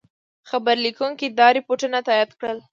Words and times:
خبرلیکونکي 0.49 1.27
دا 1.37 1.47
رپوټونه 1.57 1.97
تایید 2.07 2.31
کړل. 2.39 2.57